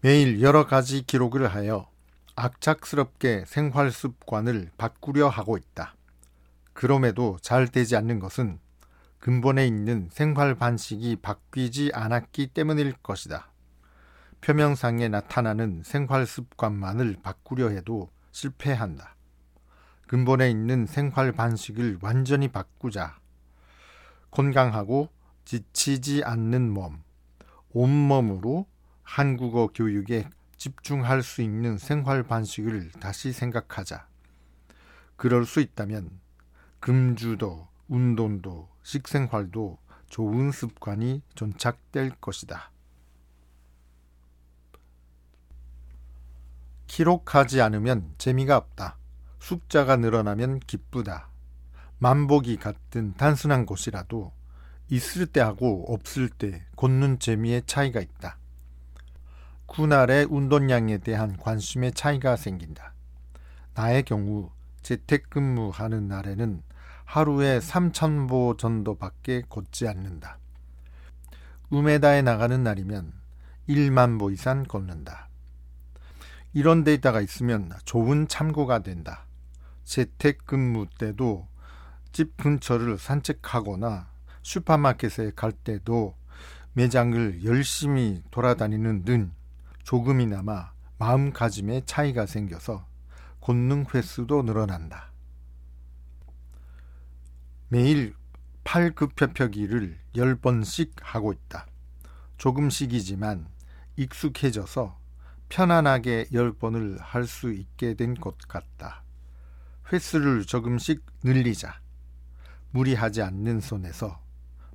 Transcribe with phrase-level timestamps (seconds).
[0.00, 1.90] 매일 여러 가지 기록을 하여
[2.36, 5.96] 악착스럽게 생활 습관을 바꾸려 하고 있다.
[6.72, 8.60] 그럼에도 잘 되지 않는 것은
[9.18, 13.50] 근본에 있는 생활 반식이 바뀌지 않았기 때문일 것이다.
[14.40, 19.16] 표면상에 나타나는 생활 습관만을 바꾸려 해도 실패한다.
[20.06, 23.18] 근본에 있는 생활 반식을 완전히 바꾸자.
[24.30, 25.08] 건강하고
[25.44, 27.02] 지치지 않는 몸,
[27.70, 28.66] 온몸으로
[29.08, 30.28] 한국어 교육에
[30.58, 34.06] 집중할 수 있는 생활 반식을 다시 생각하자.
[35.16, 36.10] 그럴 수 있다면
[36.78, 39.78] 금주도, 운동도, 식생활도
[40.08, 42.70] 좋은 습관이 존착될 것이다.
[46.86, 48.98] 기록하지 않으면 재미가 없다.
[49.40, 51.30] 숫자가 늘어나면 기쁘다.
[51.98, 54.32] 만복이 같은 단순한 곳이라도
[54.90, 58.38] 있을 때하고 없을 때 걷는 재미의 차이가 있다.
[59.68, 62.94] 그날의 운동량에 대한 관심의 차이가 생긴다.
[63.74, 64.50] 나의 경우
[64.82, 66.62] 재택근무하는 날에는
[67.04, 70.38] 하루에 3,000보 정도밖에 걷지 않는다.
[71.70, 73.12] 우메다에 나가는 날이면
[73.68, 75.28] 1만 보 이상 걷는다.
[76.54, 79.26] 이런 데이터가 있으면 좋은 참고가 된다.
[79.84, 81.46] 재택근무 때도
[82.10, 84.08] 집 근처를 산책하거나
[84.42, 86.16] 슈퍼마켓에 갈 때도
[86.72, 89.32] 매장을 열심히 돌아다니는 등
[89.88, 92.86] 조금이나마 마음가짐에 차이가 생겨서
[93.40, 95.12] 걷는 횟수도 늘어난다.
[97.68, 98.14] 매일
[98.64, 101.66] 팔급혀펴기를 10번씩 하고 있다.
[102.36, 103.48] 조금씩이지만
[103.96, 104.98] 익숙해져서
[105.48, 109.02] 편안하게 10번을 할 수 있게 된 것 같다.
[109.90, 111.80] 횟수를 조금씩 늘리자.
[112.72, 114.22] 무리하지 않는 손에서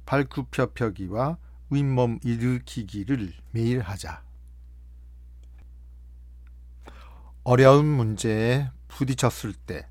[0.07, 1.37] 발굽혀펴기와
[1.69, 4.23] 윗몸 일으키기를 매일 하자.
[7.45, 9.87] 어려운 문제에 부딪혔을 때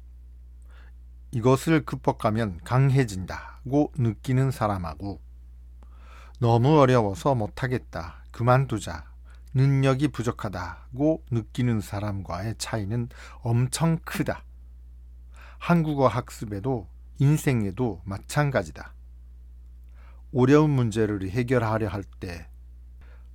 [1.32, 5.20] 이것을 극복하면 강해진다고 느끼는 사람하고
[6.38, 8.24] 너무 어려워서 못하겠다.
[8.30, 9.04] 그만두자.
[9.54, 13.10] 능력이 부족하다고 느끼는 사람과의 차이는
[13.42, 14.44] 엄청 크다.
[15.58, 16.88] 한국어 학습에도
[17.18, 18.94] 인생에도 마찬가지다.
[20.34, 22.48] 어려운 문제를 해결하려 할 때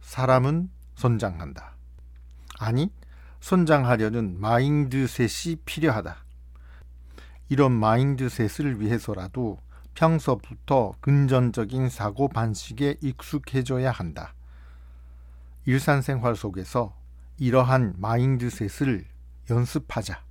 [0.01, 1.75] 사람은 성장한다.
[2.59, 2.91] 아니,
[3.47, 6.17] 성장하려는 mindset이 필요하다.
[7.47, 9.57] 이런 mindset을 위해서라도
[9.93, 14.33] 평소부터 근전적인 사고 방식에 익숙해져야 한다.
[15.65, 16.93] 일상생활 속에서
[17.37, 19.05] 이러한 마인드셋을
[19.49, 20.26] 연습하자.